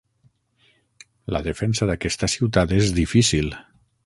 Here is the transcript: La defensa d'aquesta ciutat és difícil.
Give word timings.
La 1.35 1.41
defensa 1.49 1.89
d'aquesta 1.91 2.33
ciutat 2.37 2.77
és 2.83 2.93
difícil. 3.03 3.55